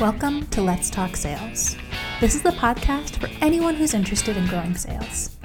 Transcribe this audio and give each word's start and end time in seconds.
Welcome 0.00 0.46
to 0.46 0.62
Let's 0.62 0.88
Talk 0.88 1.14
Sales. 1.14 1.76
This 2.22 2.34
is 2.34 2.40
the 2.40 2.52
podcast 2.52 3.20
for 3.20 3.28
anyone 3.44 3.74
who's 3.74 3.92
interested 3.92 4.34
in 4.34 4.46
growing 4.46 4.74
sales. 4.74 5.36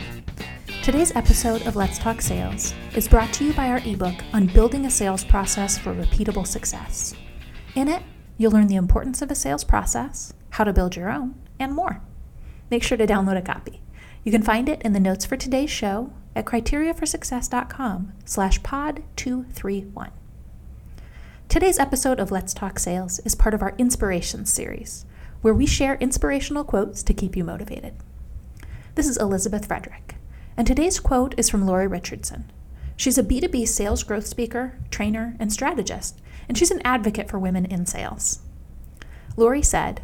Today's 0.82 1.14
episode 1.14 1.68
of 1.68 1.76
Let's 1.76 1.98
Talk 1.98 2.22
Sales 2.22 2.74
is 2.96 3.10
brought 3.10 3.34
to 3.34 3.44
you 3.44 3.52
by 3.52 3.68
our 3.68 3.82
ebook 3.86 4.16
on 4.32 4.48
building 4.48 4.86
a 4.86 4.90
sales 4.90 5.26
process 5.26 5.78
for 5.78 5.94
repeatable 5.94 6.48
success. 6.48 7.14
In 7.76 7.90
it, 7.90 8.02
you'll 8.38 8.54
learn 8.54 8.68
the 8.68 8.78
importance 8.78 9.22
of 9.22 9.30
a 9.30 9.36
sales 9.36 9.66
process, 9.66 10.32
how 10.52 10.64
to 10.64 10.72
build 10.72 10.96
your 10.96 11.12
own, 11.12 11.36
and 11.60 11.74
more. 11.74 12.02
Make 12.72 12.82
sure 12.82 12.98
to 12.98 13.06
download 13.06 13.38
a 13.38 13.42
copy. 13.42 13.82
You 14.24 14.32
can 14.32 14.42
find 14.42 14.70
it 14.70 14.82
in 14.84 14.94
the 14.94 15.02
notes 15.02 15.26
for 15.26 15.36
today's 15.36 15.70
show 15.70 16.14
at 16.34 16.46
criteriaforsuccess.com 16.46 18.14
slash 18.24 18.64
pod 18.64 19.04
231. 19.18 20.12
Today's 21.56 21.80
episode 21.80 22.20
of 22.20 22.32
Let's 22.32 22.54
Talk 22.54 22.80
Sales 22.80 23.20
is 23.20 23.34
part 23.34 23.54
of 23.54 23.62
our 23.62 23.76
Inspirations 23.78 24.52
series, 24.52 25.06
where 25.40 25.54
we 25.54 25.66
share 25.66 25.96
inspirational 26.02 26.66
quotes 26.66 27.02
to 27.04 27.14
keep 27.14 27.38
you 27.38 27.46
motivated. 27.46 27.94
This 28.96 29.08
is 29.08 29.16
Elizabeth 29.16 29.66
Frederick, 29.66 30.16
and 30.58 30.68
today's 30.68 31.00
quote 31.00 31.34
is 31.38 31.50
from 31.50 31.66
Lori 31.66 31.88
Richardson. 31.88 32.52
She's 32.98 33.18
a 33.18 33.24
B2B 33.24 33.70
sales 33.70 34.04
growth 34.04 34.28
speaker, 34.28 34.78
trainer, 34.92 35.38
and 35.40 35.50
strategist, 35.50 36.20
and 36.50 36.58
she's 36.58 36.72
an 36.72 36.82
advocate 36.84 37.30
for 37.30 37.40
women 37.40 37.66
in 37.66 37.86
sales. 37.86 38.42
Lori 39.38 39.62
said, 39.62 40.02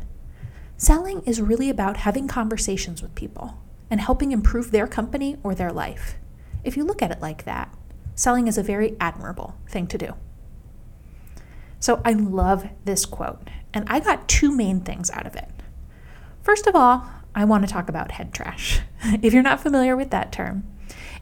Selling 0.78 1.22
is 1.26 1.42
really 1.42 1.70
about 1.70 1.98
having 1.98 2.30
conversations 2.30 3.02
with 3.02 3.14
people 3.14 3.58
and 3.90 4.00
helping 4.00 4.32
improve 4.32 4.72
their 4.72 4.88
company 4.88 5.36
or 5.44 5.54
their 5.54 5.74
life. 5.74 6.16
If 6.64 6.78
you 6.78 6.86
look 6.86 7.02
at 7.02 7.12
it 7.12 7.22
like 7.22 7.44
that, 7.44 7.76
selling 8.16 8.48
is 8.48 8.58
a 8.58 8.64
very 8.64 8.96
admirable 9.02 9.58
thing 9.68 9.88
to 9.88 9.98
do. 9.98 10.14
So 11.82 12.00
I 12.06 12.14
love 12.14 12.70
this 12.86 13.08
quote, 13.08 13.50
and 13.74 13.86
I 13.90 14.00
got 14.00 14.28
two 14.28 14.56
main 14.56 14.82
things 14.82 15.10
out 15.10 15.26
of 15.26 15.36
it. 15.36 15.50
First 16.44 16.68
of 16.68 16.76
all, 16.76 17.08
I 17.34 17.44
want 17.44 17.68
to 17.68 17.74
talk 17.74 17.90
about 17.90 18.12
head 18.12 18.34
trash. 18.34 18.82
if 19.22 19.34
you're 19.34 19.42
not 19.42 19.60
familiar 19.60 19.96
with 19.96 20.12
that 20.12 20.32
term, 20.32 20.64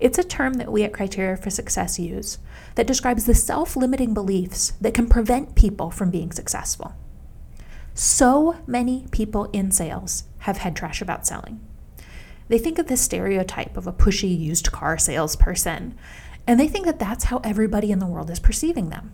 it's 0.01 0.17
a 0.17 0.23
term 0.23 0.55
that 0.55 0.69
we 0.69 0.83
at 0.83 0.91
Criteria 0.91 1.37
for 1.37 1.49
Success 1.49 1.97
use 1.97 2.39
that 2.75 2.87
describes 2.87 3.25
the 3.25 3.33
self 3.33 3.77
limiting 3.77 4.13
beliefs 4.13 4.73
that 4.81 4.93
can 4.93 5.07
prevent 5.07 5.55
people 5.55 5.91
from 5.91 6.11
being 6.11 6.33
successful. 6.33 6.93
So 7.93 8.57
many 8.67 9.07
people 9.11 9.45
in 9.53 9.71
sales 9.71 10.25
have 10.39 10.57
head 10.57 10.75
trash 10.75 11.01
about 11.01 11.25
selling. 11.25 11.61
They 12.49 12.57
think 12.57 12.79
of 12.79 12.87
this 12.87 13.01
stereotype 13.01 13.77
of 13.77 13.87
a 13.87 13.93
pushy 13.93 14.37
used 14.37 14.73
car 14.73 14.97
salesperson, 14.97 15.97
and 16.45 16.59
they 16.59 16.67
think 16.67 16.85
that 16.85 16.99
that's 16.99 17.25
how 17.25 17.39
everybody 17.45 17.91
in 17.91 17.99
the 17.99 18.07
world 18.07 18.29
is 18.29 18.39
perceiving 18.39 18.89
them. 18.89 19.13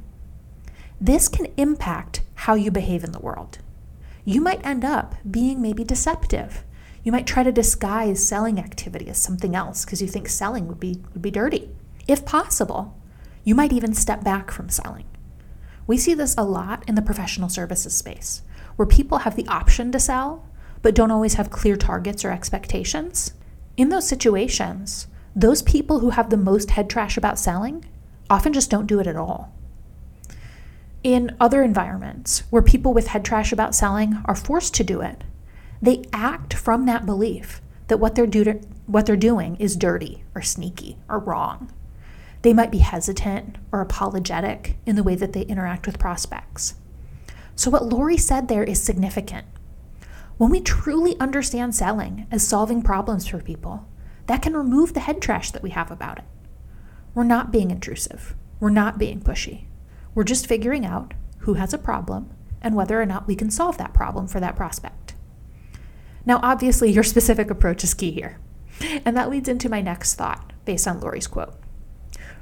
This 0.99 1.27
can 1.27 1.47
impact 1.57 2.21
how 2.35 2.53
you 2.55 2.71
behave 2.71 3.03
in 3.03 3.11
the 3.11 3.19
world. 3.19 3.57
You 4.23 4.39
might 4.39 4.65
end 4.65 4.85
up 4.85 5.15
being 5.29 5.61
maybe 5.61 5.83
deceptive. 5.83 6.63
You 7.03 7.11
might 7.11 7.27
try 7.27 7.43
to 7.43 7.51
disguise 7.51 8.25
selling 8.25 8.59
activity 8.59 9.09
as 9.09 9.21
something 9.21 9.55
else 9.55 9.83
because 9.83 10.01
you 10.01 10.07
think 10.07 10.29
selling 10.29 10.67
would 10.67 10.79
be, 10.79 11.03
would 11.13 11.21
be 11.21 11.31
dirty. 11.31 11.69
If 12.07 12.25
possible, 12.25 12.97
you 13.43 13.55
might 13.55 13.73
even 13.73 13.93
step 13.93 14.23
back 14.23 14.51
from 14.51 14.69
selling. 14.69 15.05
We 15.85 15.97
see 15.97 16.13
this 16.13 16.33
a 16.37 16.43
lot 16.43 16.83
in 16.87 16.95
the 16.95 17.01
professional 17.01 17.49
services 17.49 17.93
space, 17.93 18.41
where 18.77 18.87
people 18.87 19.19
have 19.19 19.35
the 19.35 19.47
option 19.47 19.91
to 19.91 19.99
sell, 19.99 20.47
but 20.81 20.95
don't 20.95 21.11
always 21.11 21.35
have 21.35 21.51
clear 21.51 21.75
targets 21.75 22.23
or 22.23 22.31
expectations. 22.31 23.33
In 23.77 23.89
those 23.89 24.07
situations, 24.07 25.07
those 25.35 25.61
people 25.61 25.99
who 25.99 26.11
have 26.11 26.29
the 26.29 26.37
most 26.37 26.71
head 26.71 26.89
trash 26.89 27.17
about 27.17 27.37
selling 27.37 27.85
often 28.29 28.53
just 28.53 28.71
don't 28.71 28.87
do 28.87 28.99
it 28.99 29.07
at 29.07 29.17
all 29.17 29.53
in 31.05 31.35
other 31.39 31.61
environments 31.61 32.39
where 32.49 32.63
people 32.63 32.91
with 32.91 33.05
head 33.05 33.23
trash 33.23 33.51
about 33.51 33.75
selling 33.75 34.19
are 34.25 34.33
forced 34.33 34.73
to 34.73 34.83
do 34.83 35.01
it, 35.01 35.23
they 35.79 36.03
act 36.11 36.55
from 36.55 36.87
that 36.87 37.05
belief 37.05 37.61
that 37.89 37.99
what 37.99 38.15
they're, 38.15 38.25
do- 38.25 38.59
what 38.87 39.05
they're 39.05 39.15
doing 39.15 39.55
is 39.57 39.75
dirty 39.75 40.23
or 40.33 40.41
sneaky 40.41 40.97
or 41.07 41.19
wrong. 41.19 41.71
They 42.41 42.53
might 42.55 42.71
be 42.71 42.79
hesitant 42.79 43.57
or 43.71 43.81
apologetic 43.81 44.77
in 44.87 44.95
the 44.95 45.03
way 45.03 45.13
that 45.13 45.33
they 45.33 45.43
interact 45.43 45.85
with 45.85 45.99
prospects. 45.99 46.73
So, 47.55 47.69
what 47.69 47.85
Lori 47.85 48.17
said 48.17 48.47
there 48.47 48.63
is 48.63 48.81
significant. 48.81 49.45
When 50.37 50.49
we 50.49 50.59
truly 50.59 51.19
understand 51.19 51.75
selling 51.75 52.25
as 52.31 52.47
solving 52.47 52.81
problems 52.81 53.27
for 53.27 53.39
people, 53.39 53.87
that 54.25 54.41
can 54.41 54.57
remove 54.57 54.95
the 54.95 55.01
head 55.01 55.21
trash 55.21 55.51
that 55.51 55.61
we 55.61 55.69
have 55.69 55.91
about 55.91 56.17
it. 56.17 56.25
We're 57.13 57.25
not 57.25 57.51
being 57.51 57.69
intrusive, 57.69 58.33
we're 58.59 58.71
not 58.71 58.97
being 58.97 59.21
pushy. 59.21 59.65
We're 60.15 60.23
just 60.23 60.47
figuring 60.47 60.85
out 60.85 61.13
who 61.39 61.55
has 61.55 61.73
a 61.73 61.77
problem 61.77 62.31
and 62.61 62.73
whether 62.73 62.99
or 62.99 63.05
not 63.05 63.27
we 63.27 63.35
can 63.35 63.51
solve 63.51 63.77
that 63.77 63.93
problem 63.93 64.27
for 64.27 64.39
that 64.39 64.55
prospect. 64.55 65.13
Now, 66.25 66.39
obviously, 66.41 66.91
your 66.91 67.03
specific 67.03 67.51
approach 67.51 67.83
is 67.83 67.93
key 67.93 68.11
here. 68.11 68.39
And 69.05 69.15
that 69.15 69.29
leads 69.29 69.47
into 69.47 69.69
my 69.69 69.81
next 69.81 70.15
thought 70.15 70.53
based 70.65 70.87
on 70.87 70.99
Lori's 70.99 71.27
quote. 71.27 71.53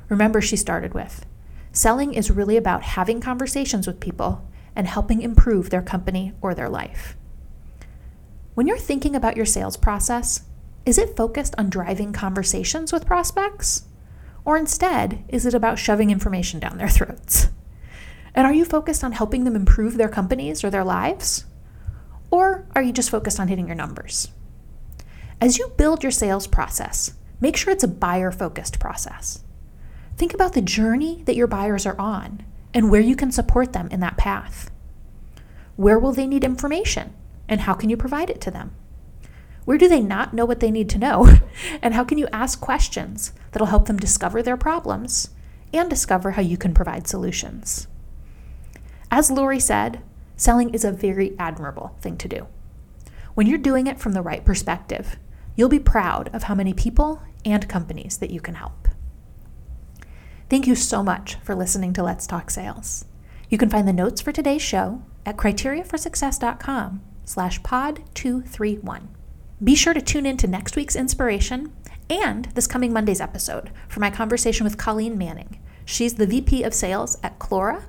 Remember, 0.07 0.39
she 0.39 0.55
started 0.55 0.93
with 0.93 1.25
selling 1.73 2.13
is 2.13 2.29
really 2.29 2.55
about 2.55 2.83
having 2.83 3.19
conversations 3.19 3.87
with 3.87 3.99
people 3.99 4.47
and 4.75 4.87
helping 4.87 5.21
improve 5.21 5.71
their 5.71 5.81
company 5.81 6.31
or 6.39 6.53
their 6.53 6.69
life. 6.69 7.17
When 8.53 8.67
you're 8.67 8.77
thinking 8.77 9.15
about 9.15 9.35
your 9.35 9.47
sales 9.47 9.75
process, 9.75 10.43
is 10.85 10.99
it 10.99 11.17
focused 11.17 11.55
on 11.57 11.71
driving 11.71 12.13
conversations 12.13 12.93
with 12.93 13.07
prospects? 13.07 13.85
Or 14.45 14.57
instead, 14.57 15.23
is 15.27 15.47
it 15.47 15.55
about 15.55 15.79
shoving 15.79 16.11
information 16.11 16.59
down 16.59 16.77
their 16.77 16.89
throats? 16.89 17.47
And 18.35 18.47
are 18.47 18.53
you 18.53 18.65
focused 18.65 19.03
on 19.03 19.11
helping 19.11 19.43
them 19.43 19.55
improve 19.55 19.97
their 19.97 20.09
companies 20.09 20.63
or 20.63 20.69
their 20.69 20.83
lives? 20.83 21.45
Or 22.31 22.65
are 22.75 22.81
you 22.81 22.91
just 22.91 23.11
focused 23.11 23.39
on 23.39 23.47
hitting 23.47 23.67
your 23.67 23.75
numbers? 23.75 24.29
As 25.39 25.57
you 25.57 25.71
build 25.77 26.03
your 26.03 26.11
sales 26.11 26.47
process, 26.47 27.13
make 27.39 27.55
sure 27.57 27.71
it's 27.71 27.83
a 27.83 27.87
buyer 27.87 28.31
focused 28.31 28.79
process. 28.79 29.43
Think 30.17 30.33
about 30.33 30.53
the 30.53 30.61
journey 30.61 31.23
that 31.25 31.35
your 31.35 31.47
buyers 31.47 31.85
are 31.85 31.99
on 31.99 32.43
and 32.73 32.89
where 32.89 33.01
you 33.01 33.15
can 33.15 33.31
support 33.31 33.73
them 33.73 33.87
in 33.91 33.99
that 33.99 34.17
path. 34.17 34.71
Where 35.75 35.99
will 35.99 36.11
they 36.11 36.27
need 36.27 36.43
information 36.43 37.13
and 37.47 37.61
how 37.61 37.73
can 37.73 37.89
you 37.89 37.97
provide 37.97 38.29
it 38.29 38.41
to 38.41 38.51
them? 38.51 38.75
Where 39.65 39.77
do 39.77 39.87
they 39.87 40.01
not 40.01 40.33
know 40.33 40.45
what 40.45 40.59
they 40.59 40.71
need 40.71 40.89
to 40.89 40.97
know? 40.97 41.27
And 41.81 41.93
how 41.93 42.03
can 42.03 42.17
you 42.17 42.27
ask 42.33 42.59
questions 42.59 43.31
that'll 43.51 43.67
help 43.67 43.85
them 43.85 43.97
discover 43.97 44.41
their 44.41 44.57
problems 44.57 45.29
and 45.71 45.89
discover 45.89 46.31
how 46.31 46.41
you 46.41 46.57
can 46.57 46.73
provide 46.73 47.07
solutions? 47.07 47.87
As 49.15 49.29
Lori 49.29 49.59
said, 49.59 50.01
selling 50.35 50.71
is 50.73 50.83
a 50.83 50.91
very 50.91 51.35
admirable 51.37 51.95
thing 52.01 52.17
to 52.17 52.27
do. 52.27 52.47
When 53.35 53.45
you're 53.45 53.59
doing 53.59 53.85
it 53.85 53.99
from 53.99 54.13
the 54.13 54.23
right 54.23 54.43
perspective, 54.43 55.17
you'll 55.55 55.69
be 55.69 55.77
proud 55.77 56.31
of 56.33 56.41
how 56.41 56.55
many 56.55 56.73
people 56.73 57.21
and 57.45 57.69
companies 57.69 58.17
that 58.17 58.31
you 58.31 58.41
can 58.41 58.55
help. 58.55 58.87
Thank 60.49 60.65
you 60.65 60.73
so 60.73 61.03
much 61.03 61.35
for 61.43 61.53
listening 61.53 61.93
to 61.93 62.01
Let's 62.01 62.25
Talk 62.25 62.49
Sales. 62.49 63.05
You 63.51 63.59
can 63.59 63.69
find 63.69 63.87
the 63.87 63.93
notes 63.93 64.19
for 64.19 64.31
today's 64.31 64.63
show 64.63 65.03
at 65.27 65.37
criteriaforsuccess.com 65.37 67.03
slash 67.23 67.61
pod 67.61 68.01
231. 68.15 69.09
Be 69.63 69.75
sure 69.75 69.93
to 69.93 70.01
tune 70.01 70.25
in 70.25 70.37
to 70.37 70.47
next 70.47 70.75
week's 70.75 70.95
inspiration 70.95 71.71
and 72.09 72.45
this 72.55 72.65
coming 72.65 72.91
Monday's 72.91 73.21
episode 73.21 73.69
for 73.87 73.99
my 73.99 74.09
conversation 74.09 74.63
with 74.63 74.79
Colleen 74.79 75.19
Manning, 75.19 75.59
She's 75.85 76.15
the 76.15 76.27
VP 76.27 76.63
of 76.63 76.73
sales 76.73 77.17
at 77.23 77.39
Clora, 77.39 77.83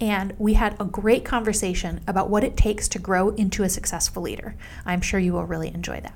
and 0.00 0.34
we 0.38 0.54
had 0.54 0.76
a 0.80 0.84
great 0.84 1.24
conversation 1.24 2.00
about 2.06 2.30
what 2.30 2.44
it 2.44 2.56
takes 2.56 2.88
to 2.88 2.98
grow 2.98 3.30
into 3.30 3.62
a 3.62 3.68
successful 3.68 4.22
leader. 4.22 4.56
I'm 4.86 5.00
sure 5.00 5.20
you 5.20 5.32
will 5.32 5.44
really 5.44 5.74
enjoy 5.74 6.00
that. 6.00 6.14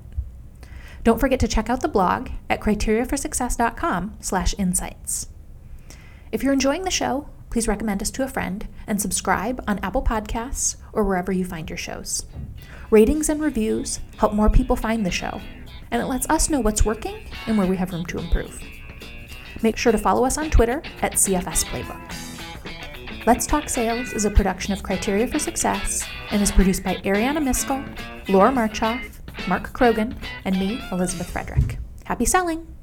Don't 1.02 1.20
forget 1.20 1.40
to 1.40 1.48
check 1.48 1.68
out 1.68 1.82
the 1.82 1.88
blog 1.88 2.30
at 2.48 2.60
criteriaforsuccess.com/insights. 2.60 5.26
If 6.32 6.42
you're 6.42 6.52
enjoying 6.52 6.82
the 6.82 6.90
show, 6.90 7.28
please 7.50 7.68
recommend 7.68 8.02
us 8.02 8.10
to 8.10 8.24
a 8.24 8.28
friend 8.28 8.66
and 8.86 9.00
subscribe 9.00 9.62
on 9.68 9.78
Apple 9.80 10.02
Podcasts 10.02 10.76
or 10.92 11.04
wherever 11.04 11.30
you 11.30 11.44
find 11.44 11.68
your 11.68 11.76
shows. 11.76 12.24
Ratings 12.90 13.28
and 13.28 13.40
reviews 13.40 14.00
help 14.16 14.32
more 14.32 14.48
people 14.48 14.76
find 14.76 15.04
the 15.04 15.10
show, 15.10 15.40
and 15.90 16.00
it 16.00 16.06
lets 16.06 16.28
us 16.30 16.48
know 16.48 16.60
what's 16.60 16.84
working 16.84 17.26
and 17.46 17.58
where 17.58 17.66
we 17.66 17.76
have 17.76 17.92
room 17.92 18.06
to 18.06 18.18
improve. 18.18 18.60
Make 19.62 19.76
sure 19.76 19.92
to 19.92 19.98
follow 19.98 20.24
us 20.24 20.38
on 20.38 20.50
Twitter 20.50 20.82
at 21.02 21.12
CFS 21.12 21.64
Playbook. 21.64 23.26
Let's 23.26 23.46
Talk 23.46 23.68
Sales 23.68 24.12
is 24.12 24.24
a 24.24 24.30
production 24.30 24.72
of 24.72 24.82
Criteria 24.82 25.26
for 25.26 25.38
Success 25.38 26.06
and 26.30 26.42
is 26.42 26.52
produced 26.52 26.84
by 26.84 26.96
Ariana 26.96 27.38
Miskell, 27.38 27.82
Laura 28.28 28.50
Marchoff, 28.50 29.02
Mark 29.48 29.72
Krogan, 29.72 30.14
and 30.44 30.58
me, 30.58 30.80
Elizabeth 30.92 31.30
Frederick. 31.30 31.78
Happy 32.04 32.26
selling! 32.26 32.73